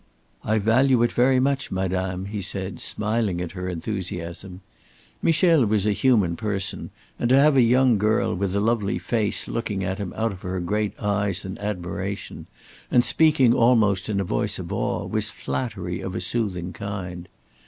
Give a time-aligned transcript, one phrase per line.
[0.43, 4.61] "I value it very much, madame," he said, smiling at her enthusiasm.
[5.21, 6.89] Michel was a human person;
[7.19, 10.41] and to have a young girl with a lovely face looking at him out of
[10.41, 12.47] her great eyes in admiration,
[12.89, 17.29] and speaking almost in a voice of awe, was flattery of a soothing kind.